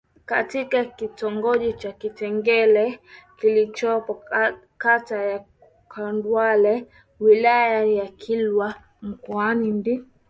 [0.25, 2.99] katika Kitongoji cha Kinjeketile
[3.39, 4.23] kilichopo
[4.77, 5.45] Kata ya
[5.87, 6.87] Kandawale
[7.19, 10.03] Wilaya ya Kilwa mkoani Lindi